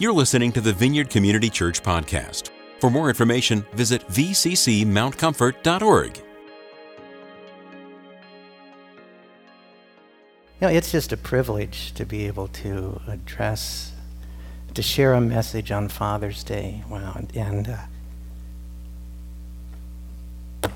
[0.00, 2.48] You're listening to the Vineyard Community Church podcast.
[2.78, 6.16] For more information, visit vccmountcomfort.org.
[6.16, 6.22] You
[10.62, 13.92] know, it's just a privilege to be able to address,
[14.72, 16.82] to share a message on Father's Day.
[16.88, 17.12] Wow.
[17.16, 17.78] And, and
[20.62, 20.68] uh,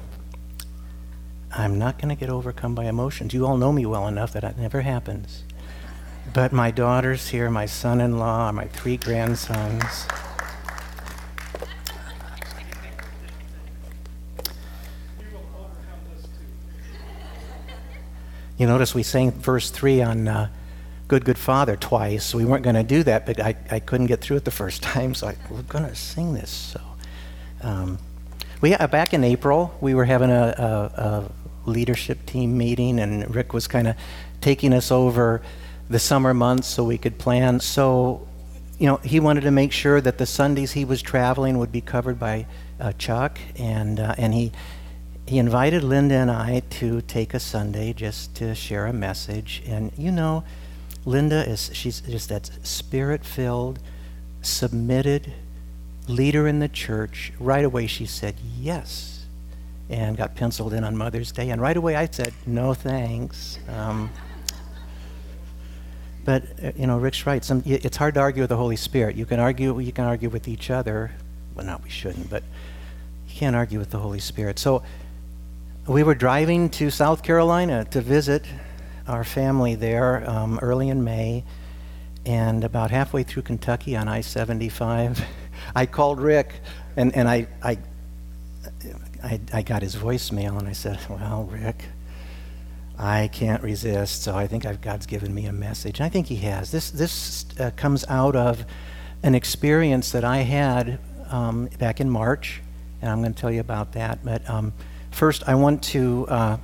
[1.50, 3.32] I'm not going to get overcome by emotions.
[3.32, 5.44] You all know me well enough that that never happens.
[6.32, 10.06] But my daughter's here, my son in law, my three grandsons.
[18.56, 20.48] You notice we sang verse 3 on uh,
[21.08, 22.34] Good, Good Father twice.
[22.34, 24.82] We weren't going to do that, but I, I couldn't get through it the first
[24.94, 26.50] time, so I, we're going to sing this.
[26.50, 26.80] So,
[27.62, 27.98] um,
[28.60, 31.02] we, uh, back in April, we were having a, a,
[31.66, 33.96] a leadership team meeting, and Rick was kind of
[34.40, 35.42] taking us over
[35.88, 37.60] the summer months so we could plan.
[37.60, 38.26] So,
[38.78, 41.80] you know, he wanted to make sure that the Sundays he was traveling would be
[41.80, 42.46] covered by
[42.80, 44.52] uh, Chuck, and uh, and he
[45.26, 49.62] he invited Linda and I to take a Sunday just to share a message.
[49.66, 50.44] And you know,
[51.04, 53.78] Linda is she's just that spirit-filled,
[54.42, 55.32] submitted
[56.08, 57.32] leader in the church.
[57.38, 59.26] Right away, she said yes,
[59.88, 61.50] and got penciled in on Mother's Day.
[61.50, 63.58] And right away, I said no thanks.
[63.68, 64.10] Um,
[66.24, 67.44] but uh, you know, Rick's right.
[67.44, 69.16] Some, it's hard to argue with the Holy Spirit.
[69.16, 71.12] You can argue, you can argue with each other.
[71.54, 72.42] Well, not we shouldn't, but
[73.28, 74.58] you can't argue with the Holy Spirit.
[74.58, 74.82] So
[75.86, 78.44] we were driving to South Carolina to visit
[79.06, 81.44] our family there um, early in May,
[82.24, 85.22] and about halfway through Kentucky on I-75,
[85.74, 86.54] I called Rick,
[86.96, 87.78] and, and I, I,
[89.22, 91.84] I, I got his voicemail, and I said, "Well, Rick."
[92.98, 96.00] I can't resist, so I think I've, God's given me a message.
[96.00, 96.70] I think He has.
[96.70, 98.64] This, this uh, comes out of
[99.22, 102.62] an experience that I had um, back in March,
[103.02, 104.24] and I'm going to tell you about that.
[104.24, 104.72] But um,
[105.10, 106.26] first, I want to.
[106.28, 106.56] Uh,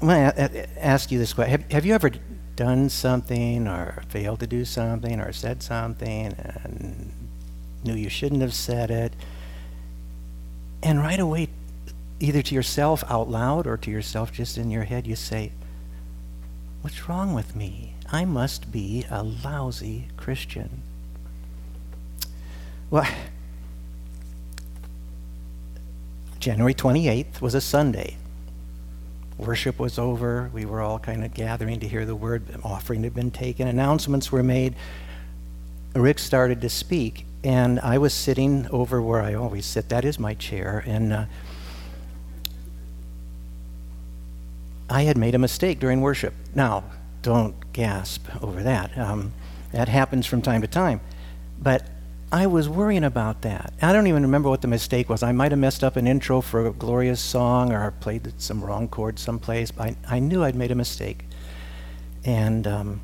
[0.00, 2.12] I'm going to ask you this question: have, have you ever
[2.54, 6.32] done something, or failed to do something, or said something,
[6.62, 7.10] and
[7.82, 9.14] knew you shouldn't have said it,
[10.82, 11.48] and right away
[12.20, 15.52] either to yourself out loud or to yourself just in your head, you say,
[16.82, 17.94] What's wrong with me?
[18.12, 20.82] I must be a lousy Christian.
[22.90, 23.08] Well,
[26.38, 28.18] January 28th was a Sunday.
[29.38, 30.50] Worship was over.
[30.52, 32.42] We were all kind of gathering to hear the word.
[32.62, 33.66] Offering had been taken.
[33.66, 34.74] Announcements were made.
[35.94, 39.88] Rick started to speak, and I was sitting over where I always sit.
[39.88, 40.84] That is my chair.
[40.86, 41.24] And uh,
[44.88, 46.34] I had made a mistake during worship.
[46.54, 46.84] Now,
[47.22, 48.96] don't gasp over that.
[48.98, 49.32] Um,
[49.72, 51.00] that happens from time to time.
[51.60, 51.88] But
[52.30, 53.72] I was worrying about that.
[53.80, 55.22] I don't even remember what the mistake was.
[55.22, 58.88] I might have messed up an intro for a glorious song or played some wrong
[58.88, 59.70] chord someplace.
[59.70, 61.24] But I, I knew I'd made a mistake.
[62.24, 63.00] And um,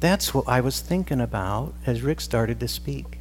[0.00, 3.18] that's what I was thinking about as Rick started to speak.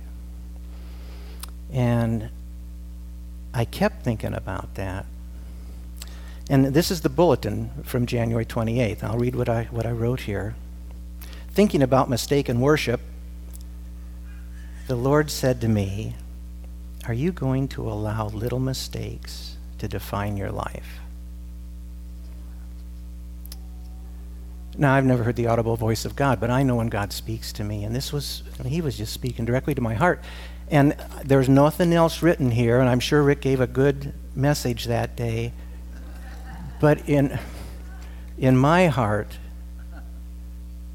[1.72, 2.30] And
[3.54, 5.06] I kept thinking about that.
[6.50, 9.04] And this is the bulletin from January 28th.
[9.04, 10.56] I'll read what I, what I wrote here.
[11.52, 13.02] Thinking about mistaken worship,
[14.88, 16.16] the Lord said to me,
[17.08, 21.00] Are you going to allow little mistakes to define your life?
[24.76, 27.52] Now, I've never heard the audible voice of God, but I know when God speaks
[27.54, 27.84] to me.
[27.84, 30.24] And this was, I mean, he was just speaking directly to my heart.
[30.72, 35.16] And there's nothing else written here, and I'm sure Rick gave a good message that
[35.16, 35.54] day
[36.80, 37.40] but in,
[38.38, 39.38] in my heart,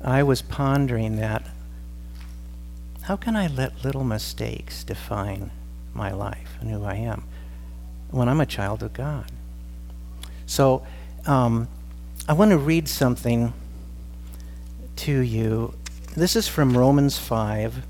[0.02, 1.46] I was pondering that
[3.02, 5.50] how can I let little mistakes define
[5.92, 7.24] my life and who I am
[8.10, 9.30] when I'm a child of God?
[10.46, 10.86] So
[11.26, 11.68] um,
[12.28, 13.52] I want to read something
[14.96, 15.74] to you.
[16.16, 17.84] This is from Romans 5.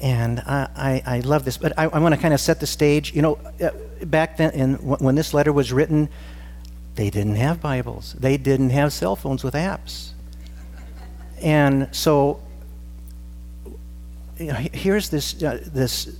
[0.00, 2.66] And I, I, I love this, but I, I want to kind of set the
[2.66, 3.14] stage.
[3.14, 3.70] You know, uh,
[4.04, 6.08] back then, in, when this letter was written,
[6.94, 8.14] they didn't have Bibles.
[8.18, 10.10] They didn't have cell phones with apps.
[11.40, 12.40] And so
[14.38, 16.16] you know, here's this, uh, this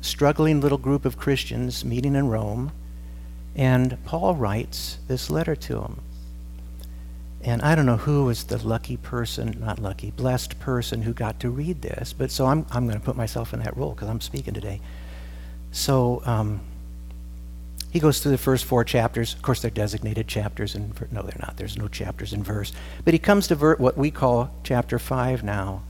[0.00, 2.72] struggling little group of Christians meeting in Rome,
[3.54, 6.00] and Paul writes this letter to them.
[7.44, 11.40] And I don't know who was the lucky person, not lucky, blessed person who got
[11.40, 14.08] to read this, but so I'm, I'm going to put myself in that role because
[14.08, 14.80] I'm speaking today.
[15.72, 16.60] So um,
[17.92, 19.34] He goes through the first four chapters.
[19.34, 21.58] Of course, they're designated chapters, and no, they're not.
[21.58, 22.72] There's no chapters in verse.
[23.04, 25.82] But he comes to ver- what we call chapter 5 now.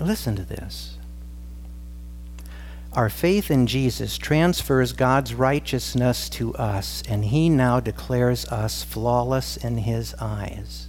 [0.00, 0.96] Listen to this.
[2.92, 9.56] Our faith in Jesus transfers God's righteousness to us, and he now declares us flawless
[9.56, 10.88] in his eyes.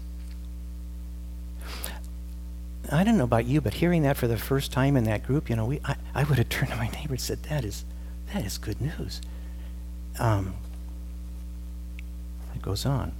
[2.92, 5.48] I don't know about you, but hearing that for the first time in that group,
[5.48, 7.86] you know, we, I, I would have turned to my neighbor and said, That is,
[8.34, 9.22] that is good news.
[10.20, 10.56] Um,
[12.56, 13.14] it goes on.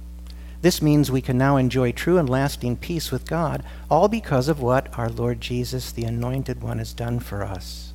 [0.62, 4.60] This means we can now enjoy true and lasting peace with God, all because of
[4.60, 7.94] what our Lord Jesus, the Anointed One, has done for us.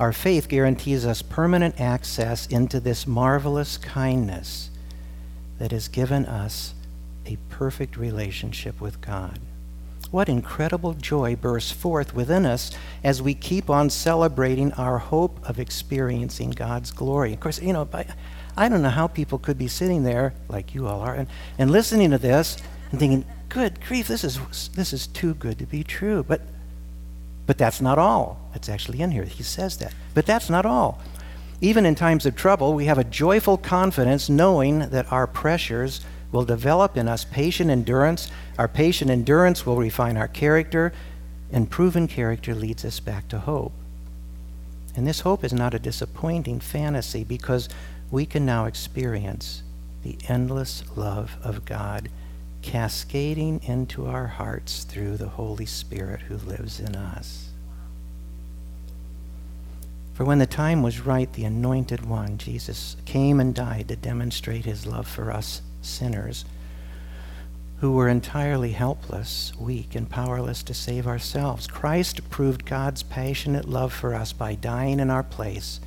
[0.00, 4.70] Our faith guarantees us permanent access into this marvelous kindness
[5.58, 6.74] that has given us
[7.26, 9.38] a perfect relationship with God.
[10.10, 12.72] What incredible joy bursts forth within us
[13.04, 17.32] as we keep on celebrating our hope of experiencing God's glory.
[17.32, 17.88] Of course, you know,
[18.56, 21.28] I don't know how people could be sitting there, like you all are, and,
[21.58, 22.56] and listening to this
[22.90, 24.40] and thinking, good grief, this is,
[24.74, 26.24] this is too good to be true.
[26.24, 26.40] But,
[27.46, 28.50] but that's not all.
[28.54, 29.24] It's actually in here.
[29.24, 29.94] He says that.
[30.14, 31.00] But that's not all.
[31.60, 36.00] Even in times of trouble, we have a joyful confidence knowing that our pressures
[36.32, 38.30] will develop in us patient endurance.
[38.58, 40.92] Our patient endurance will refine our character,
[41.52, 43.72] and proven character leads us back to hope.
[44.96, 47.68] And this hope is not a disappointing fantasy because
[48.10, 49.62] we can now experience
[50.02, 52.08] the endless love of God
[52.62, 57.48] cascading into our hearts through the Holy Spirit who lives in us.
[60.14, 64.66] For when the time was right, the Anointed One, Jesus, came and died to demonstrate
[64.66, 66.44] his love for us sinners
[67.80, 71.66] who were entirely helpless, weak, and powerless to save ourselves.
[71.66, 75.80] Christ proved God's passionate love for us by dying in our place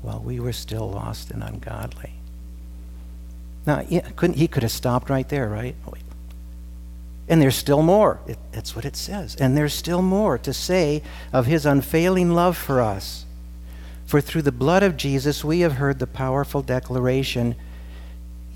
[0.00, 2.14] while we were still lost and ungodly.
[3.66, 5.74] Now, he, couldn't, he could have stopped right there, right?
[5.86, 5.94] Oh,
[7.28, 8.20] and there's still more.
[8.26, 9.34] It, that's what it says.
[9.36, 11.02] And there's still more to say
[11.32, 13.24] of his unfailing love for us.
[14.06, 17.56] For through the blood of Jesus, we have heard the powerful declaration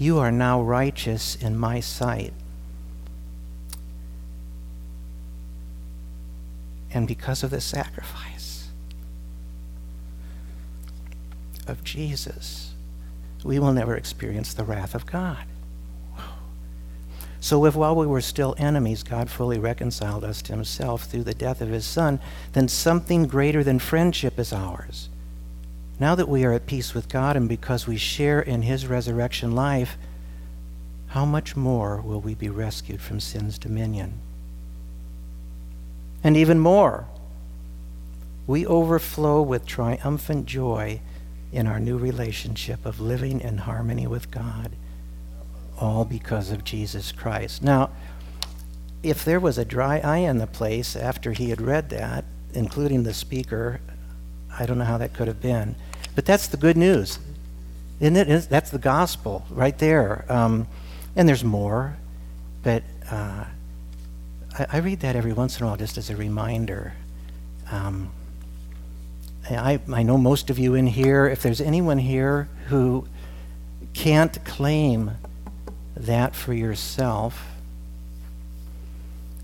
[0.01, 2.33] you are now righteous in my sight.
[6.93, 8.69] And because of the sacrifice
[11.67, 12.73] of Jesus,
[13.45, 15.45] we will never experience the wrath of God.
[17.43, 21.35] So, if while we were still enemies, God fully reconciled us to himself through the
[21.35, 22.21] death of his Son,
[22.53, 25.11] then something greater than friendship is ours
[26.01, 29.55] now that we are at peace with God and because we share in his resurrection
[29.55, 29.99] life,
[31.09, 34.15] how much more will we be rescued from sin's dominion?
[36.25, 37.07] And even more,
[38.47, 41.01] we overflow with triumphant joy
[41.53, 44.73] in our new relationship of living in harmony with God,
[45.79, 47.63] all because of Jesus Christ.
[47.63, 47.91] Now,
[49.03, 52.25] if there was a dry eye in the place after he had read that,
[52.55, 53.81] including the speaker,
[54.59, 55.75] I don't know how that could have been.
[56.15, 57.19] But that's the good news.
[58.01, 58.49] Isn't it?
[58.49, 60.25] That's the gospel right there.
[60.29, 60.67] Um,
[61.17, 61.97] and there's more,
[62.63, 63.45] but uh,
[64.59, 66.95] I, I, read that every once in a while just as a reminder.
[67.71, 68.11] Um,
[69.51, 73.07] I, I know most of you in here, if there's anyone here who
[73.93, 75.13] can't claim
[75.97, 77.51] that for yourself,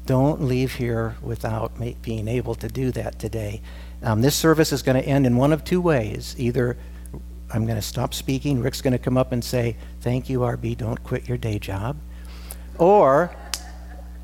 [0.06, 3.60] don't leave here without being able to do that today.
[4.02, 6.34] Um, this service is going to end in one of two ways.
[6.38, 6.76] Either
[7.52, 10.76] I'm going to stop speaking, Rick's going to come up and say, Thank you, RB,
[10.76, 11.96] don't quit your day job.
[12.78, 13.34] Or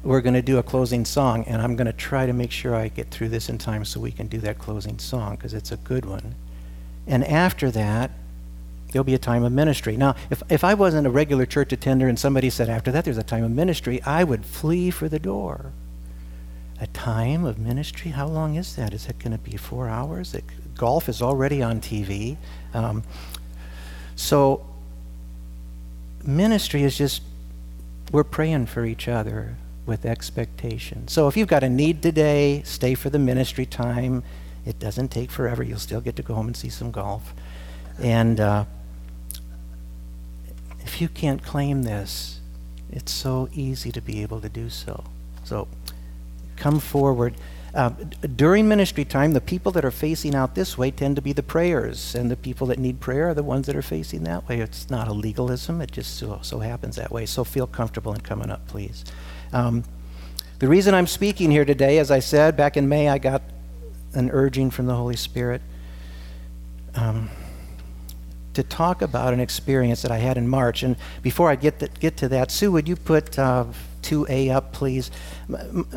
[0.03, 2.75] we're going to do a closing song, and I'm going to try to make sure
[2.75, 5.71] I get through this in time so we can do that closing song because it's
[5.71, 6.35] a good one.
[7.07, 8.11] And after that,
[8.91, 9.97] there'll be a time of ministry.
[9.97, 13.19] Now, if, if I wasn't a regular church attender and somebody said after that there's
[13.19, 15.73] a time of ministry, I would flee for the door
[16.83, 18.11] a time of ministry.
[18.11, 18.93] How long is that?
[18.93, 20.35] Is it going to be four hours?
[20.35, 20.45] It,
[20.77, 22.37] golf is already on TV.
[22.75, 23.05] Um,
[24.17, 24.67] so,
[26.25, 27.23] ministry is just,
[28.11, 31.07] we're praying for each other with expectation.
[31.07, 34.25] So, if you've got a need today, stay for the ministry time.
[34.67, 35.63] It doesn't take forever.
[35.63, 37.33] You'll still get to go home and see some golf.
[38.01, 38.65] And uh,
[40.81, 42.41] if you can't claim this,
[42.91, 45.05] it's so easy to be able to do so.
[45.45, 45.69] So,
[46.63, 47.35] come forward.
[47.75, 47.91] Uh,
[48.37, 51.43] during ministry time, the people that are facing out this way tend to be the
[51.43, 54.61] prayers, and the people that need prayer are the ones that are facing that way.
[54.61, 57.27] It's not a legalism, it just so, so happens that way.
[57.27, 59.05] So feel comfortable in coming up, please.
[59.53, 59.83] Um,
[60.61, 63.43] the reason I'm speaking here today, as I said, back in May, I got
[64.15, 65.63] an urging from the Holy Spirit.
[66.95, 67.29] um,
[68.55, 70.83] to talk about an experience that I had in March.
[70.83, 73.65] And before I get, get to that, Sue, would you put uh,
[74.03, 75.11] 2a up, please?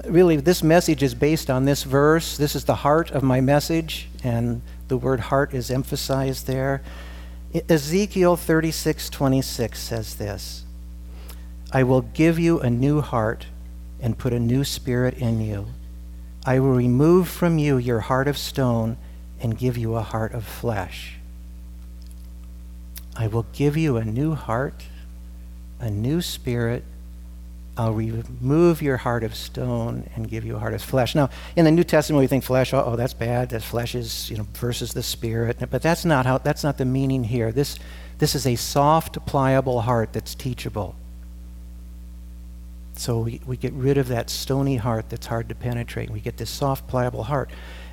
[0.06, 2.38] Really, this message is based on this verse.
[2.38, 6.82] This is the heart of my message, and the word heart is emphasized there.
[7.70, 10.64] Ezekiel 36:26 says this
[11.72, 13.48] I will give you a new heart
[14.02, 15.68] and put a new spirit in you.
[16.46, 18.98] I will remove from you your heart of stone
[19.42, 21.18] and give you a heart of flesh.
[23.16, 24.84] I will give you a new heart,
[25.80, 26.84] a new spirit.
[27.78, 31.14] I'll remove your heart of stone and give you a heart of flesh.
[31.14, 32.74] Now, in the New Testament, we think flesh.
[32.74, 33.50] Oh, that's bad.
[33.50, 35.58] That flesh is, you know, versus the spirit.
[35.70, 36.38] But that's not how.
[36.38, 37.52] That's not the meaning here.
[37.52, 37.78] This,
[38.18, 40.96] this is a soft, pliable heart that's teachable.
[42.98, 46.10] So we, we get rid of that stony heart that's hard to penetrate.
[46.10, 47.50] We get this soft, pliable heart.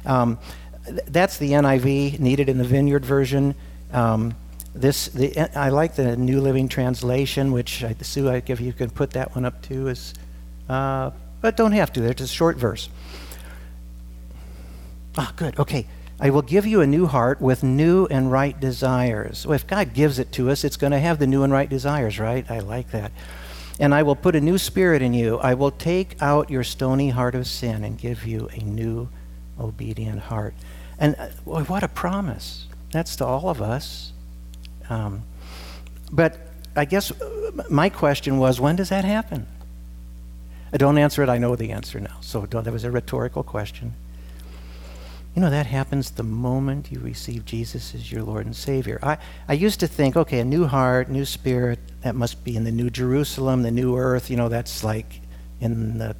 [0.07, 0.38] Um,
[0.87, 3.57] th- that's the NIV needed in the Vineyard version.
[3.93, 4.37] Um,
[4.75, 8.91] this the I like the New Living Translation, which I, Sue, I, if you can
[8.91, 10.14] put that one up too, is,
[10.69, 11.11] uh,
[11.41, 12.05] but don't have to.
[12.05, 12.88] It's a short verse.
[15.17, 15.59] Ah, good.
[15.59, 15.87] Okay.
[16.21, 19.45] I will give you a new heart with new and right desires.
[19.45, 21.69] Well, if God gives it to us, it's going to have the new and right
[21.69, 22.49] desires, right?
[22.49, 23.11] I like that.
[23.81, 25.38] And I will put a new spirit in you.
[25.38, 29.09] I will take out your stony heart of sin and give you a new
[29.59, 30.55] obedient heart.
[30.97, 32.69] And uh, what a promise.
[32.93, 34.12] That's to all of us.
[34.93, 35.23] Um,
[36.11, 36.37] but
[36.77, 39.47] I guess uh, my question was when does that happen?
[40.73, 42.19] I don't answer it, I know the answer now.
[42.21, 43.95] So that was a rhetorical question.
[45.35, 48.99] You know, that happens the moment you receive Jesus as your Lord and Savior.
[49.03, 49.17] I,
[49.49, 52.73] I used to think, okay, a new heart, new spirit, that must be in the
[52.73, 54.29] New Jerusalem, the new earth.
[54.29, 55.21] You know, that's like
[55.59, 56.17] in the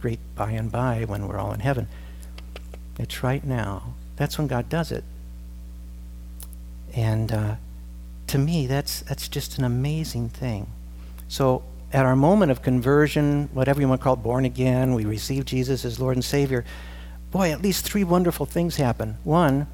[0.00, 1.86] great by and by when we're all in heaven.
[2.98, 3.94] It's right now.
[4.16, 5.04] That's when God does it.
[6.94, 7.56] And uh,
[8.28, 10.66] to me, that's, that's just an amazing thing.
[11.28, 15.04] So, at our moment of conversion, whatever you want to call it, born again, we
[15.04, 16.64] receive Jesus as Lord and Savior,
[17.30, 19.16] boy, at least three wonderful things happen.
[19.24, 19.66] One,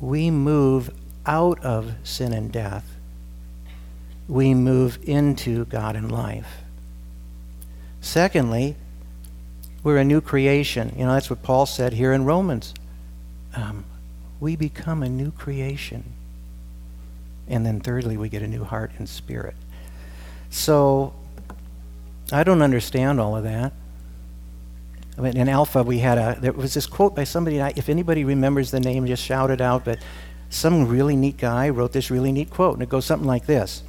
[0.00, 0.90] we move
[1.26, 2.96] out of sin and death,
[4.28, 6.62] we move into God and life.
[8.00, 8.76] Secondly,
[9.82, 10.94] we're a new creation.
[10.96, 12.74] You know, that's what Paul said here in Romans.
[13.54, 13.84] Um,
[14.40, 16.04] we become a new creation.
[17.48, 19.56] And then thirdly, we get a new heart and spirit.
[20.50, 21.12] So
[22.30, 23.72] I don't understand all of that.
[25.18, 28.24] I mean, in Alpha, we had a, there was this quote by somebody, if anybody
[28.24, 29.98] remembers the name, just shout it out, but
[30.48, 33.82] some really neat guy wrote this really neat quote, and it goes something like this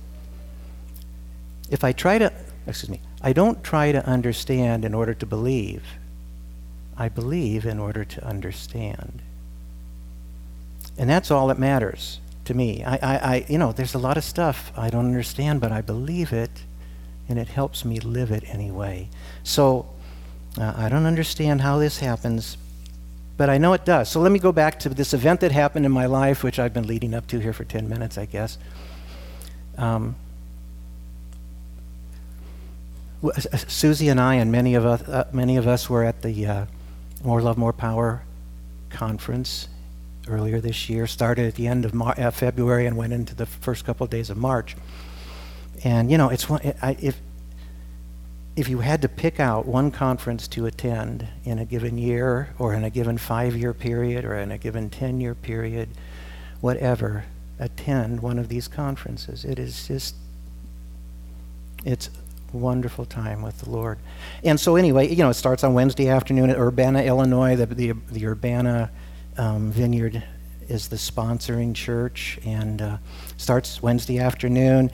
[1.69, 2.31] If I try to,
[2.67, 5.83] excuse me, I don't try to understand in order to believe,
[6.97, 9.21] I believe in order to understand.
[10.97, 12.83] And that's all that matters to me.
[12.83, 15.81] I, I, I, you know, there's a lot of stuff I don't understand, but I
[15.81, 16.51] believe it,
[17.29, 19.09] and it helps me live it anyway.
[19.43, 19.87] So
[20.57, 22.57] uh, I don't understand how this happens,
[23.37, 24.09] but I know it does.
[24.09, 26.73] So let me go back to this event that happened in my life, which I've
[26.73, 28.57] been leading up to here for 10 minutes, I guess.
[29.77, 30.15] Um,
[33.67, 36.65] Susie and I, and many of us, uh, many of us were at the uh,
[37.23, 38.23] More Love, More Power
[38.89, 39.69] conference
[40.27, 41.07] earlier this year.
[41.07, 44.09] Started at the end of Mar- uh, February and went into the first couple of
[44.09, 44.75] days of March.
[45.83, 46.61] And you know, it's one.
[46.81, 47.19] I, if
[48.55, 52.73] if you had to pick out one conference to attend in a given year, or
[52.73, 55.89] in a given five-year period, or in a given ten-year period,
[56.61, 57.25] whatever,
[57.59, 59.43] attend one of these conferences.
[59.45, 60.15] It is just.
[61.85, 62.09] It's
[62.53, 63.97] wonderful time with the Lord.
[64.41, 67.57] And so, anyway, you know, it starts on Wednesday afternoon at Urbana, Illinois.
[67.57, 68.89] The, the, the Urbana
[69.37, 70.23] um, Vineyard
[70.67, 72.97] is the sponsoring church and uh,
[73.37, 74.91] starts Wednesday afternoon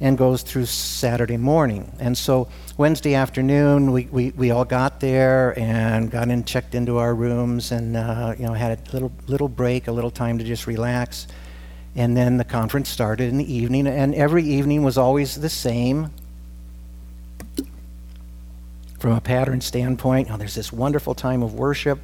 [0.00, 1.90] and goes through Saturday morning.
[2.00, 6.98] And so, Wednesday afternoon, we, we, we all got there and got in, checked into
[6.98, 10.44] our rooms, and uh, you know, had a little, little break, a little time to
[10.44, 11.28] just relax.
[11.94, 16.10] And then the conference started in the evening, and every evening was always the same
[18.98, 20.28] from a pattern standpoint.
[20.28, 22.00] Now, there's this wonderful time of worship,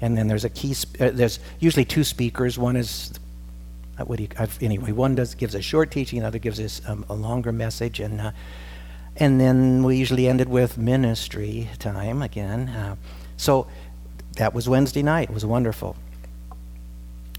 [0.00, 0.74] and then there's a key.
[0.74, 2.58] Sp- uh, there's usually two speakers.
[2.58, 3.12] One is
[3.98, 4.92] uh, what do you, I've, anyway.
[4.92, 8.30] One does gives a short teaching, Another gives us um, a longer message, and uh,
[9.16, 12.68] and then we usually ended with ministry time again.
[12.68, 12.96] Uh,
[13.36, 13.66] so
[14.36, 15.30] that was Wednesday night.
[15.30, 15.96] It was wonderful.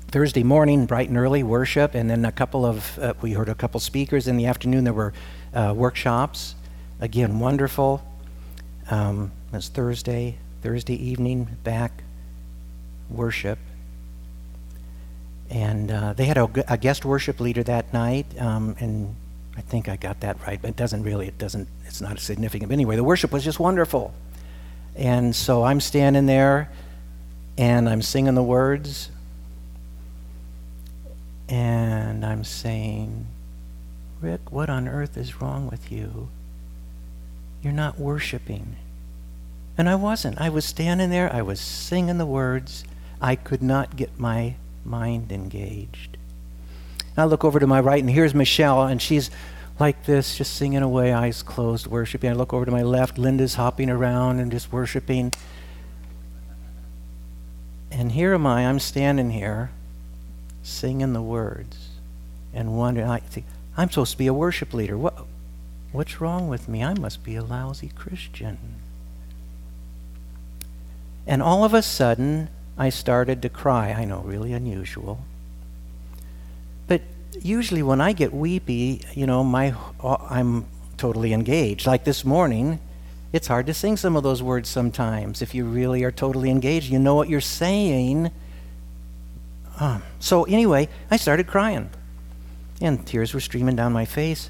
[0.10, 3.56] Thursday morning, bright and early, worship, and then a couple of uh, we heard a
[3.56, 4.84] couple speakers in the afternoon.
[4.84, 5.14] There were
[5.54, 6.56] workshops,
[7.00, 8.04] again wonderful.
[8.92, 12.04] Um, was Thursday, Thursday evening, back,
[13.10, 13.60] worship.
[15.50, 19.16] And uh, they had a, a, guest worship leader that night, um, and
[19.58, 22.70] I think I got that right, but it doesn't really, it doesn't, it's not significant.
[22.70, 24.14] But anyway, the worship was just wonderful.
[24.96, 26.70] And so I'm standing there
[27.58, 29.10] and I'm singing the words
[31.50, 33.26] and I'm saying,
[34.22, 36.30] Rick, what on earth is wrong with you?
[37.64, 38.76] You're not worshiping.
[39.78, 40.40] And I wasn't.
[40.40, 42.84] I was standing there, I was singing the words.
[43.22, 46.18] I could not get my mind engaged.
[47.00, 49.30] And I look over to my right, and here's Michelle, and she's
[49.80, 52.30] like this, just singing away, eyes closed, worshiping.
[52.30, 55.32] I look over to my left, Linda's hopping around and just worshiping.
[57.92, 59.72] And here am I, I'm standing here
[60.62, 61.90] singing the words
[62.54, 63.46] and wondering, I think,
[63.78, 64.98] I'm supposed to be a worship leader.
[64.98, 65.26] What,
[65.92, 66.84] what's wrong with me?
[66.84, 68.58] I must be a lousy Christian.
[71.26, 72.50] And all of a sudden,
[72.80, 73.90] I started to cry.
[73.90, 75.20] I know, really unusual.
[76.88, 77.02] But
[77.42, 81.86] usually when I get weepy, you know, my, I'm totally engaged.
[81.86, 82.80] Like this morning,
[83.34, 86.90] it's hard to sing some of those words sometimes if you really are totally engaged.
[86.90, 88.32] You know what you're saying.
[89.80, 91.90] Um, so, anyway, I started crying,
[92.82, 94.50] and tears were streaming down my face.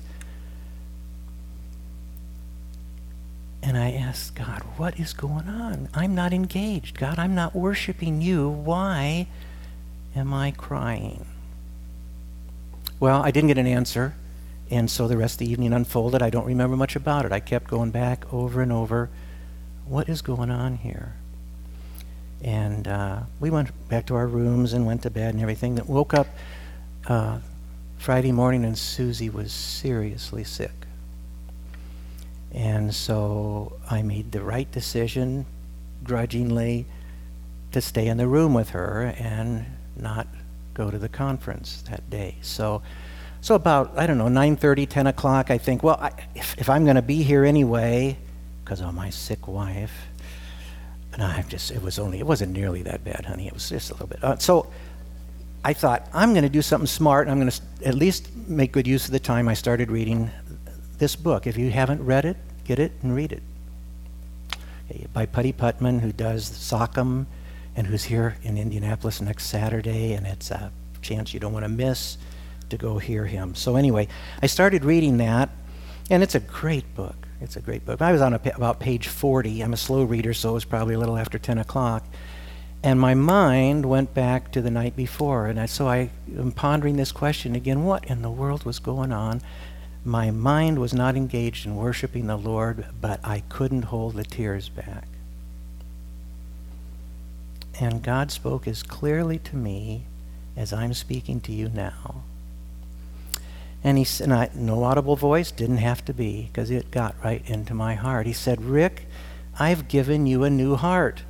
[3.62, 5.90] And I asked God, what is going on?
[5.94, 6.98] I'm not engaged.
[6.98, 8.48] God, I'm not worshiping you.
[8.48, 9.28] Why
[10.16, 11.26] am I crying?
[13.00, 14.16] Well, I didn't get an answer.
[14.72, 16.22] And so the rest of the evening unfolded.
[16.22, 17.32] I don't remember much about it.
[17.32, 19.10] I kept going back over and over.
[19.88, 21.14] What is going on here?
[22.42, 25.80] And uh, we went back to our rooms and went to bed and everything.
[25.88, 26.28] Woke up
[27.08, 27.40] uh,
[27.98, 30.79] Friday morning and Susie was seriously sick.
[32.54, 35.46] And so I made the right decision,
[36.04, 36.86] grudgingly,
[37.72, 39.66] to stay in the room with her and
[39.96, 40.28] not
[40.74, 42.36] go to the conference that day.
[42.42, 42.82] So
[43.42, 46.84] so about, I don't know, 9.30, 10 o'clock, I think, well, I, if, if I'm
[46.84, 48.18] going to be here anyway,
[48.64, 50.08] because of my sick wife,
[51.14, 53.48] and I just, it was only, it wasn't nearly that bad, honey.
[53.48, 54.24] It was just a little bit.
[54.24, 54.70] Uh, so
[55.64, 57.30] I thought, I'm going to do something smart.
[57.30, 60.30] I'm going to at least make good use of the time I started reading
[60.98, 61.48] this book.
[61.48, 62.36] If you haven't read it,
[62.70, 63.42] get it and read it.
[64.86, 67.26] Okay, by Putty Putman, who does Sockham
[67.76, 71.70] and who's here in Indianapolis next Saturday, and it's a chance you don't want to
[71.70, 72.20] miss
[72.70, 73.56] to go hear him.
[73.56, 74.08] So, anyway,
[74.44, 75.50] I started reading that,
[76.12, 77.16] and it's a great book.
[77.42, 78.04] It's a great book.
[78.04, 79.62] I was on a, about page 40.
[79.64, 82.06] I'm a slow reader, so it was probably a little after 10 o'clock.
[82.84, 85.48] And my mind went back to the night before.
[85.48, 89.12] And I, so I am pondering this question again what in the world was going
[89.12, 89.42] on?
[90.06, 94.70] My mind was not engaged in worshiping the Lord, but I couldn't hold the tears
[94.70, 95.08] back.
[97.80, 100.04] And God spoke as clearly to me
[100.56, 102.24] as I'm speaking to you now.
[103.84, 107.42] And he said, I, no audible voice, didn't have to be, because it got right
[107.50, 108.26] into my heart.
[108.26, 109.06] He said, Rick,
[109.58, 111.24] I've given you a new heart.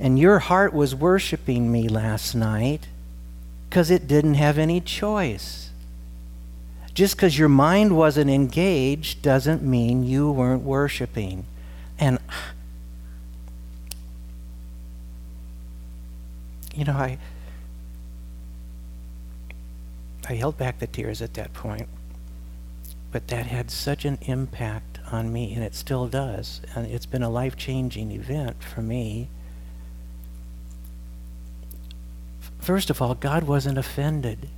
[0.00, 2.88] And your heart was worshiping me last night
[3.68, 5.67] because it didn't have any choice.
[6.98, 11.46] Just because your mind wasn't engaged doesn't mean you weren't worshiping.
[11.96, 12.18] And,
[16.74, 17.18] you know, I
[20.28, 21.86] I held back the tears at that point.
[23.12, 26.60] But that had such an impact on me, and it still does.
[26.74, 29.28] And it's been a life changing event for me.
[32.58, 34.48] First of all, God wasn't offended.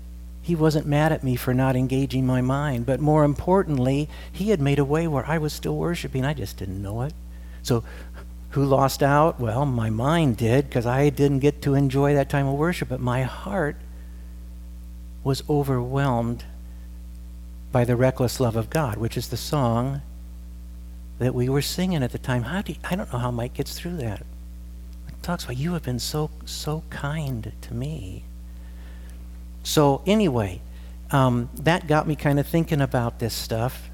[0.51, 2.85] He wasn't mad at me for not engaging my mind.
[2.85, 6.25] But more importantly, He had made a way where I was still worshiping.
[6.25, 7.15] I just didn't know it.
[7.63, 7.85] So,
[8.49, 9.39] who lost out?
[9.39, 12.89] Well, my mind did because I didn't get to enjoy that time of worship.
[12.89, 13.77] But my heart
[15.23, 16.43] was overwhelmed
[17.71, 20.03] by the reckless love of God, which is the song
[21.21, 22.43] that we were singing at the time.
[22.43, 24.27] How do you, I don't know how Mike gets through that.
[25.07, 28.25] It talks about you have been so so kind to me.
[29.63, 30.61] So anyway,
[31.11, 33.91] um, that got me kind of thinking about this stuff,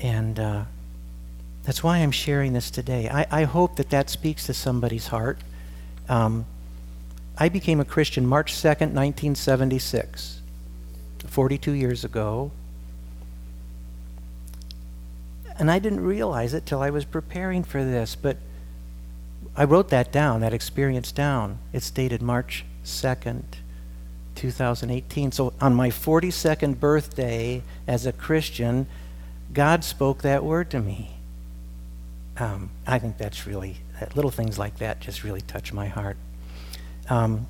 [0.00, 0.64] and uh,
[1.64, 3.08] that's why I'm sharing this today.
[3.08, 5.38] I, I, hope that that speaks to somebody's heart.
[6.08, 6.46] Um,
[7.36, 10.40] I became a Christian March 2nd, 1976,
[11.26, 12.50] 42 years ago.
[15.58, 18.38] And I didn't realize it till I was preparing for this, but
[19.56, 21.58] I wrote that down, that experience down.
[21.72, 23.42] It's dated March 2nd,
[24.38, 25.32] 2018.
[25.32, 28.86] So on my 42nd birthday as a Christian,
[29.52, 31.10] God spoke that word to me.
[32.38, 33.76] Um, I think that's really,
[34.14, 36.16] little things like that just really touch my heart.
[37.10, 37.46] Um,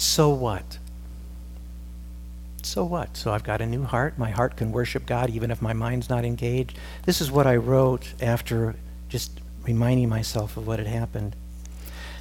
[0.00, 0.78] So what?
[2.62, 3.18] So what?
[3.18, 4.16] So I've got a new heart.
[4.16, 6.78] My heart can worship God even if my mind's not engaged.
[7.04, 8.76] This is what I wrote after
[9.10, 11.36] just reminding myself of what had happened.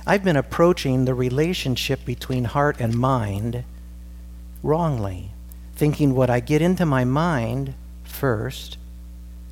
[0.09, 3.63] I've been approaching the relationship between heart and mind
[4.63, 5.29] wrongly,
[5.75, 8.79] thinking what I get into my mind first,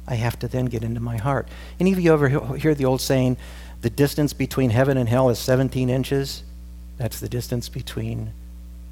[0.07, 1.47] I have to then get into my heart.
[1.79, 3.37] Any of you ever hear the old saying,
[3.81, 6.41] the distance between heaven and hell is 17 inches?
[6.97, 8.31] That's the distance between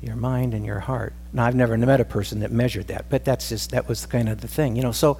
[0.03, 1.13] your mind and your heart.
[1.33, 4.29] Now, I've never met a person that measured that, but that's just, that was kind
[4.29, 4.91] of the thing, you know.
[4.91, 5.17] So,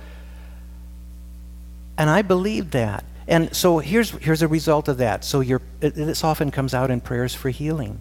[1.98, 3.04] and I believed that.
[3.28, 5.24] And so here's, here's a result of that.
[5.24, 8.00] So you this often comes out in prayers for healing.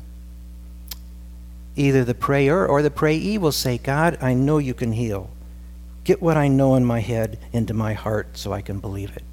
[1.76, 5.30] Either the prayer or the prayee will say, God, I know you can heal.
[6.04, 9.24] Get what I know in my head into my heart so I can believe it.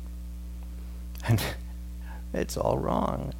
[1.27, 1.43] And
[2.33, 3.33] it's all wrong.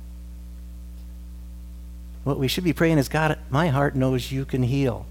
[2.24, 5.08] What we should be praying is, God, my heart knows you can heal.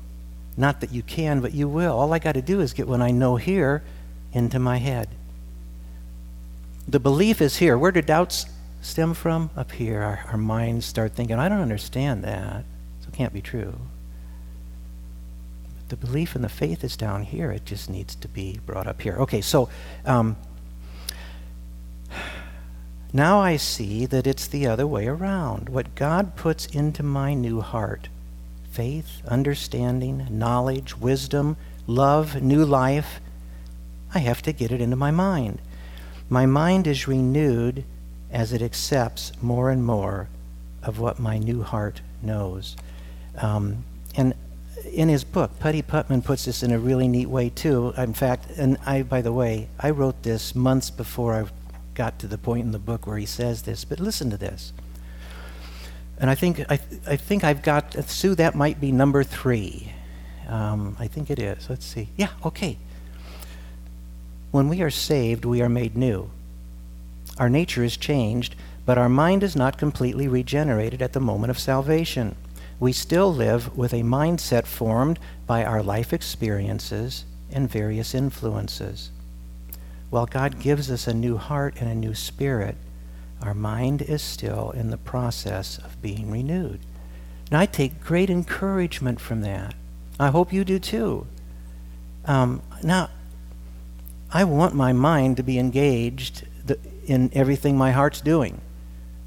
[0.57, 1.99] Not that you can, but you will.
[1.99, 3.83] All I got to do is get what I know here
[4.33, 5.09] into my head.
[6.91, 7.79] The belief is here.
[7.79, 8.47] Where do doubts
[8.81, 9.51] stem from?
[9.57, 10.03] Up here.
[10.03, 12.65] Our, our minds start thinking, I don't understand that.
[13.03, 13.75] So it can't be true.
[15.77, 17.53] But the belief and the faith is down here.
[17.53, 19.15] It just needs to be brought up here.
[19.19, 19.69] Okay, so
[20.05, 20.37] um,
[23.13, 25.69] now I see that it's the other way around.
[25.69, 28.09] What God puts into my new heart
[28.73, 33.21] faith, understanding, knowledge, wisdom, love, new life
[34.15, 35.61] I have to get it into my mind.
[36.31, 37.85] My mind is renewed
[38.31, 40.29] as it accepts more and more
[40.83, 42.77] of what my new heart knows.
[43.37, 43.85] Um,
[44.17, 44.35] and
[44.93, 47.93] in his book, Putty Putman puts this in a really neat way too.
[47.99, 51.45] In fact, and I, by the way, I wrote this months before I
[51.95, 54.73] got to the point in the book where he says this, but listen to this.
[56.19, 59.93] And I think, I, I think I've got, Sue, that might be number three.
[60.49, 61.69] Um, I think it is.
[61.69, 62.09] Let's see.
[62.17, 62.79] Yeah, okay.
[64.51, 66.31] When we are saved, we are made new.
[67.39, 71.59] Our nature is changed, but our mind is not completely regenerated at the moment of
[71.59, 72.35] salvation.
[72.81, 79.11] We still live with a mindset formed by our life experiences and various influences.
[80.11, 82.77] While God gives us a new heart and a new spirit,
[83.43, 86.81] our mind is still in the process of being renewed.
[87.47, 89.75] And I take great encouragement from that.
[90.19, 91.27] I hope you do too.
[92.25, 93.09] Um, now,
[94.33, 96.47] I want my mind to be engaged
[97.07, 98.61] in everything my heart's doing.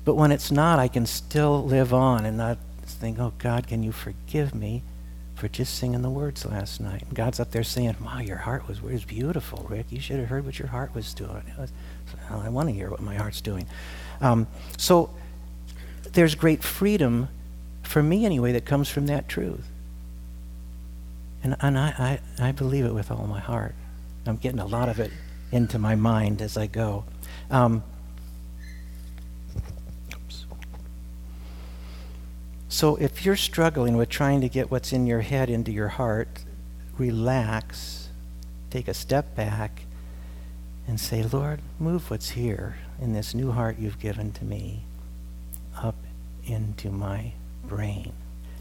[0.05, 3.83] But when it's not, I can still live on and not think, oh, God, can
[3.83, 4.83] you forgive me
[5.35, 7.01] for just singing the words last night.
[7.01, 9.87] And God's up there saying, Wow, your heart was, was beautiful, Rick.
[9.89, 11.43] You should have heard what your heart was doing.
[11.57, 11.71] Was,
[12.29, 13.65] I want to hear what my heart's doing.
[14.21, 15.09] Um, so
[16.13, 17.27] there's great freedom,
[17.81, 19.67] for me anyway, that comes from that truth.
[21.43, 23.75] And, and I, I, I believe it with all my heart.
[24.25, 25.11] I'm getting a lot of it
[25.51, 27.05] into my mind as I go.
[27.51, 27.83] Um,
[32.73, 36.43] So if you're struggling with trying to get what's in your head into your heart,
[36.97, 38.09] relax,
[38.71, 39.83] take a step back,
[40.87, 44.85] and say, Lord, move what's here in this new heart you've given to me
[45.77, 45.93] up
[46.45, 47.33] into my
[47.67, 48.11] brain.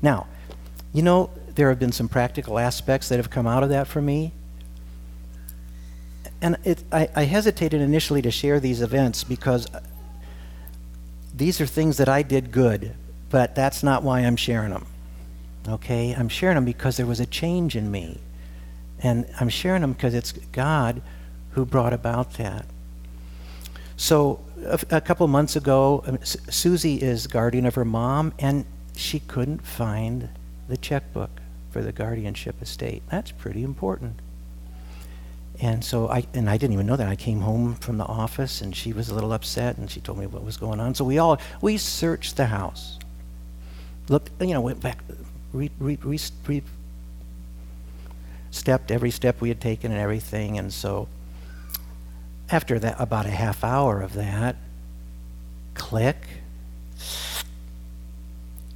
[0.03, 0.27] Now,
[0.93, 4.03] you know, there have been some practical aspects that have come out of that for
[4.03, 4.33] me.
[6.43, 9.67] And it, I, I hesitated initially to share these events because
[11.35, 12.95] these are things that I did good
[13.33, 14.87] but that's not why I'm sharing them.
[15.67, 16.13] Okay?
[16.13, 18.19] I'm sharing them because there was a change in me.
[19.03, 21.01] And I'm sharing them because it's God
[21.53, 22.67] who brought about that.
[23.97, 29.21] So, a, a couple months ago, um, Susie is guardian of her mom, and she
[29.21, 30.29] couldn't find
[30.69, 31.31] the checkbook
[31.71, 33.03] for the guardianship estate.
[33.11, 34.21] That's pretty important.
[35.63, 37.09] And so I and I didn't even know that.
[37.09, 40.19] I came home from the office and she was a little upset and she told
[40.19, 40.95] me what was going on.
[40.97, 42.99] So we all we searched the house
[44.09, 44.99] looked, you know, went back,
[45.53, 46.63] re, re, re, re,
[48.51, 50.59] stepped every step we had taken and everything.
[50.59, 51.07] And so
[52.51, 54.57] after that, about a half hour of that,
[55.75, 56.17] click.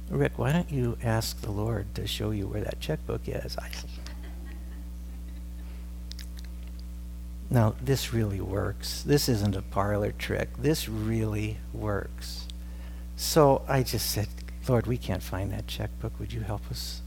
[0.09, 3.57] Rick, why don't you ask the Lord to show you where that checkbook is?
[3.57, 3.69] I,
[7.49, 9.03] now, this really works.
[9.03, 10.49] This isn't a parlor trick.
[10.57, 12.45] This really works.
[13.15, 14.27] So I just said,
[14.67, 16.19] Lord, we can't find that checkbook.
[16.19, 17.01] Would you help us?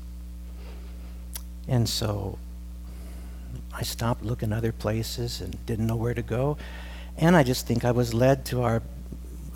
[1.68, 2.38] And so
[3.72, 6.56] I stopped looking other places and didn't know where to go.
[7.18, 8.82] And I just think I was led to our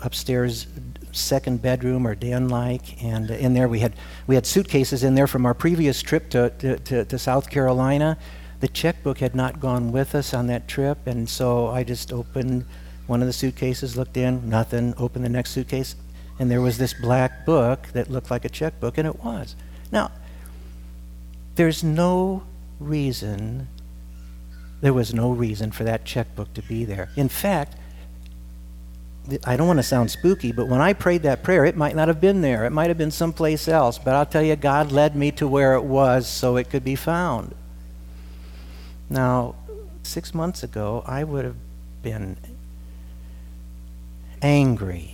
[0.03, 0.67] upstairs
[1.11, 3.01] second bedroom or den like.
[3.03, 3.93] And in there we had,
[4.27, 8.19] we had suitcases in there from our previous trip to, to, to, to South Carolina.
[8.65, 12.65] The checkbook had not gone with us on that trip, and so I just opened
[13.05, 15.95] one of the suitcases, looked in, nothing, opened the next suitcase,
[16.39, 19.55] and there was this black book that looked like a checkbook, and it was.
[19.91, 20.09] Now,
[21.53, 22.41] there's no
[22.79, 23.67] reason,
[24.81, 27.09] there was no reason for that checkbook to be there.
[27.15, 27.75] In fact,
[29.45, 32.07] I don't want to sound spooky, but when I prayed that prayer, it might not
[32.07, 32.65] have been there.
[32.65, 33.99] It might have been someplace else.
[33.99, 36.95] But I'll tell you, God led me to where it was so it could be
[36.95, 37.53] found.
[39.09, 39.55] Now,
[40.03, 41.57] six months ago, I would have
[42.01, 42.37] been
[44.41, 45.11] angry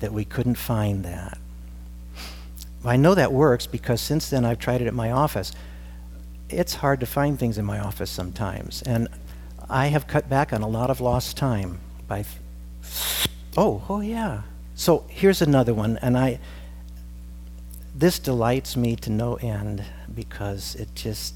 [0.00, 1.38] that we couldn't find that.
[2.84, 5.52] I know that works because since then I've tried it at my office.
[6.50, 9.08] It's hard to find things in my office sometimes, and
[9.70, 12.24] I have cut back on a lot of lost time by.
[13.56, 14.42] oh, oh yeah.
[14.74, 16.38] So here's another one, and I.
[17.96, 21.34] This delights me to no end because it just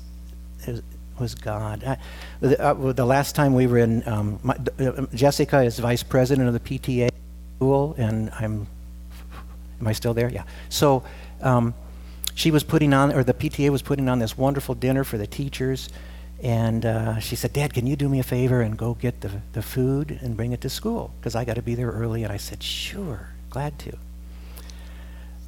[0.66, 0.84] it
[1.20, 1.85] was God.
[1.85, 1.98] I,
[2.40, 6.48] the, uh, the, last time we were in, um, my, uh, Jessica is vice president
[6.48, 7.11] of the PTA
[7.57, 8.66] school, and I'm.
[9.81, 10.28] Am I still there?
[10.28, 10.42] Yeah.
[10.70, 11.04] So
[11.40, 11.72] um,
[12.35, 15.26] she was putting on, or the PTA was putting on this wonderful dinner for the
[15.26, 15.88] teachers.
[16.42, 19.31] And uh, she said, Dad, can you do me a favor and go get the,
[19.52, 21.12] the food and bring it to school?
[21.18, 22.22] Because I got to be there early.
[22.22, 23.98] And I said, Sure, glad to.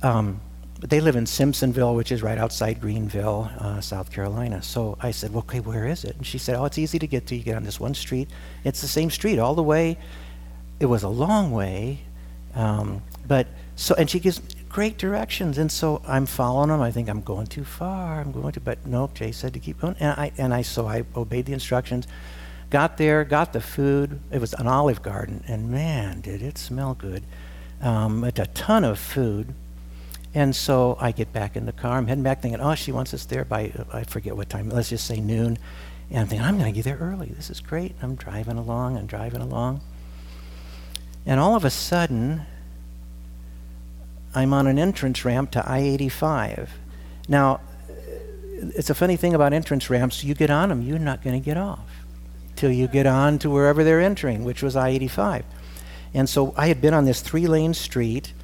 [0.03, 0.41] Um,
[0.89, 4.63] they live in Simpsonville, which is right outside Greenville, uh, South Carolina.
[4.63, 6.17] So I said, well, okay, where is it?
[6.17, 7.37] And she said, oh, it's easy to get to.
[7.37, 8.31] You get on this one street.
[8.65, 9.99] It's the same street all the way.
[10.79, 12.01] It was a long way.
[12.55, 15.59] Um, but so, and she gives great directions.
[15.59, 16.81] And so I'm following them.
[16.81, 18.21] I think I'm going too far.
[18.21, 19.97] I'm going to, but no, Jay said to keep going.
[20.01, 22.07] And I, and I, so I obeyed the instructions.
[22.71, 24.21] Got there, got the food.
[24.31, 27.25] It was an olive garden, and man, did it smell good.
[27.83, 29.55] Um, a ton of food.
[30.33, 31.99] And so I get back in the car.
[31.99, 34.91] I'm heading back thinking, oh, she wants us there by, I forget what time, let's
[34.91, 35.59] just say noon.
[36.11, 37.29] And I'm thinking, I'm going to get there early.
[37.29, 37.95] This is great.
[38.03, 39.81] I'm driving along and driving along.
[41.27, 42.43] And all of a sudden,
[44.35, 46.71] I'm on an entrance ramp to I 85.
[47.29, 47.61] Now,
[48.63, 50.23] it's a funny thing about entrance ramps.
[50.23, 52.05] You get on them, you're not going to get off
[52.57, 55.45] till you get on to wherever they're entering, which was I 85.
[56.13, 58.35] And so I had been on this three lane street,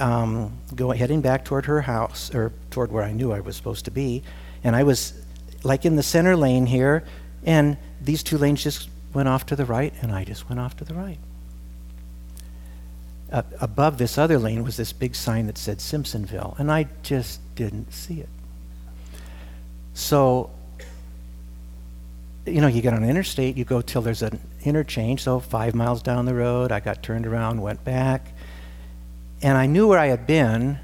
[0.00, 3.84] um, going, heading back toward her house, or toward where I knew I was supposed
[3.86, 4.22] to be.
[4.64, 5.14] And I was
[5.62, 7.04] like in the center lane here,
[7.44, 10.76] and these two lanes just went off to the right, and I just went off
[10.78, 11.18] to the right
[13.32, 17.40] uh, above this other lane was this big sign that said Simpsonville, and I just
[17.54, 18.28] didn't see it.
[19.94, 20.50] So,
[22.46, 25.74] you know, you get on an interstate, you go till there's an interchange, so five
[25.74, 28.32] miles down the road, I got turned around, went back,
[29.42, 30.78] and I knew where I had been,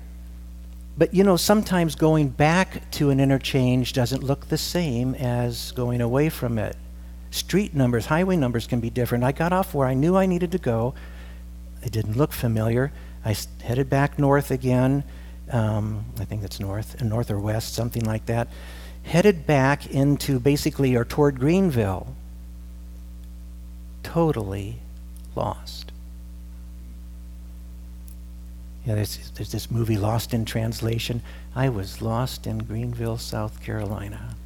[0.97, 6.01] but you know, sometimes going back to an interchange doesn't look the same as going
[6.01, 6.77] away from it.
[7.31, 9.25] Street numbers, highway numbers can be different.
[9.25, 10.95] I got off where I knew I needed to go
[11.87, 12.92] it didn't look familiar.
[13.25, 15.05] I headed back north again.
[15.51, 18.49] Um, I think that's north, north or west, something like that.
[19.05, 22.14] Headed back into basically or toward Greenville.
[24.03, 24.81] Totally
[25.37, 25.86] lost.
[28.87, 31.20] Yeah, there's, there's this movie, Lost in Translation.
[31.57, 34.37] I was lost in Greenville, South Carolina.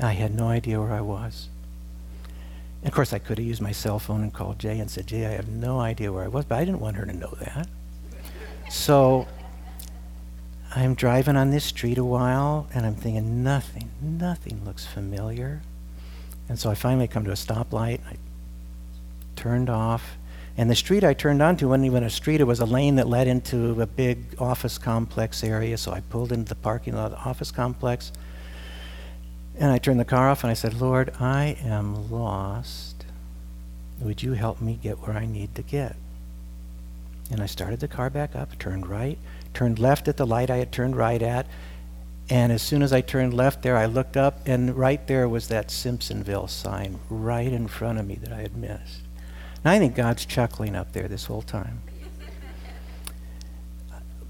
[0.00, 1.48] I had no idea where I was.
[2.82, 5.08] And of course, I could have used my cell phone and called Jay and said,
[5.08, 7.36] Jay, I have no idea where I was, but I didn't want her to know
[7.40, 7.68] that.
[8.70, 9.26] So
[10.74, 15.62] I'm driving on this street a while, and I'm thinking, nothing, nothing looks familiar.
[16.48, 18.00] And so I finally come to a stoplight.
[18.08, 18.16] I
[19.34, 20.16] turned off.
[20.56, 23.08] And the street I turned onto wasn't even a street, it was a lane that
[23.08, 25.78] led into a big office complex area.
[25.78, 28.12] So I pulled into the parking lot of the office complex.
[29.58, 33.04] And I turned the car off and I said, Lord, I am lost.
[34.00, 35.96] Would you help me get where I need to get?
[37.30, 39.16] And I started the car back up, turned right,
[39.54, 41.46] turned left at the light I had turned right at.
[42.28, 45.48] And as soon as I turned left there, I looked up, and right there was
[45.48, 49.02] that Simpsonville sign right in front of me that I had missed.
[49.64, 51.80] And I think God's chuckling up there this whole time.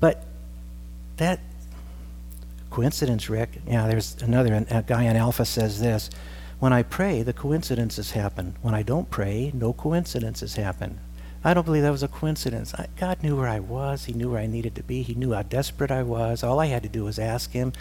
[0.01, 0.25] But
[1.17, 1.41] that
[2.73, 3.61] Coincidence, Rick?
[3.67, 6.09] Yeah, there's another guy in Alpha says this.
[6.59, 8.57] When I pray, the coincidences happen.
[8.63, 10.99] When I don't pray, no coincidences happen.
[11.45, 12.73] I don't believe that was a coincidence.
[12.75, 14.07] I, God knew where I was.
[14.07, 15.03] He knew where I needed to be.
[15.03, 16.43] He knew how desperate I was.
[16.43, 17.75] All I had to do was ask Him.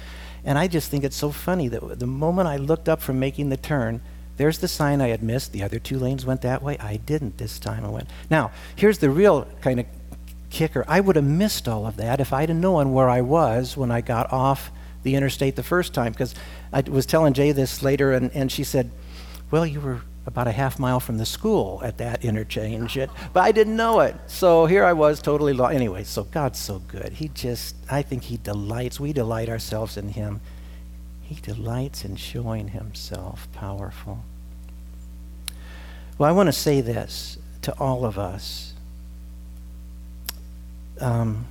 [0.44, 3.48] And I just think it's so funny that the moment I looked up from making
[3.48, 4.02] the turn,
[4.38, 5.52] there's the sign I had missed.
[5.52, 6.78] The other two lanes went that way.
[6.80, 7.86] I didn't this time.
[7.86, 8.10] I went.
[8.30, 9.86] Now, here's the real kind of
[10.50, 10.86] kicker.
[10.88, 13.92] I would have missed all of that if I'd have known where I was when
[13.92, 14.72] I got off
[15.04, 16.12] the interstate the first time.
[16.12, 16.36] Because
[16.72, 18.92] I was telling Jay this later, and, and she said,
[19.50, 22.96] Well, you were about a half mile from the school at that interchange.
[22.98, 24.16] It, but I didn't know it.
[24.28, 25.74] So here I was totally lost.
[25.74, 27.14] Anyway, so God's so good.
[27.14, 30.42] He just, I think He delights, we delight ourselves in Him.
[31.32, 34.26] He delights in showing Himself powerful.
[36.18, 38.74] Well, I want to say this to all of us.
[41.00, 41.46] Um,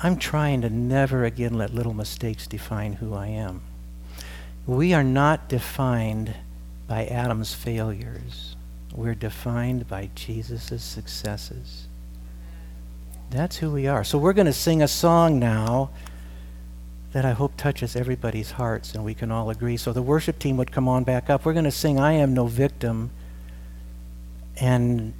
[0.00, 3.62] I'm trying to never again let little mistakes define who I am.
[4.64, 6.34] We are not defined
[6.86, 8.54] by Adam's failures.
[8.94, 11.88] We're defined by Jesus' successes.
[13.30, 14.04] That's who we are.
[14.04, 15.90] So we're going to sing a song now
[17.12, 19.76] that I hope touches everybody's hearts and we can all agree.
[19.76, 21.44] So the worship team would come on back up.
[21.44, 23.10] We're going to sing I Am No Victim.
[24.60, 25.14] And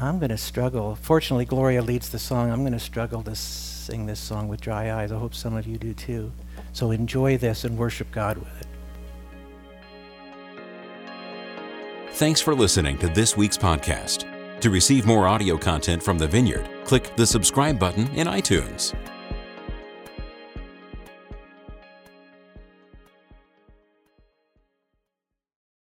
[0.00, 0.96] I'm going to struggle.
[0.96, 2.50] Fortunately, Gloria leads the song.
[2.50, 5.10] I'm going to struggle to sing this song with dry eyes.
[5.10, 6.32] I hope some of you do too.
[6.72, 8.66] So enjoy this and worship God with it.
[12.12, 14.60] Thanks for listening to this week's podcast.
[14.60, 18.94] To receive more audio content from the Vineyard, click the subscribe button in iTunes.